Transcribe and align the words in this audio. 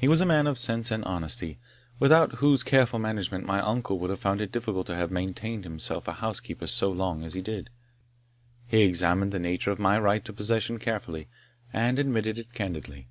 He 0.00 0.08
was 0.08 0.20
a 0.20 0.26
man 0.26 0.48
of 0.48 0.58
sense 0.58 0.90
and 0.90 1.04
honesty, 1.04 1.60
without 2.00 2.38
whose 2.38 2.64
careful 2.64 2.98
management 2.98 3.46
my 3.46 3.60
uncle 3.60 3.96
would 4.00 4.10
have 4.10 4.18
found 4.18 4.40
it 4.40 4.50
difficult 4.50 4.88
to 4.88 4.96
have 4.96 5.12
maintained 5.12 5.62
himself 5.62 6.08
a 6.08 6.14
housekeeper 6.14 6.66
so 6.66 6.90
long 6.90 7.22
as 7.22 7.34
he 7.34 7.42
did. 7.42 7.70
He 8.66 8.82
examined 8.82 9.30
the 9.30 9.38
nature 9.38 9.70
of 9.70 9.78
my 9.78 10.00
right 10.00 10.28
of 10.28 10.34
possession 10.34 10.80
carefully, 10.80 11.28
and 11.72 12.00
admitted 12.00 12.38
it 12.38 12.54
candidly. 12.54 13.06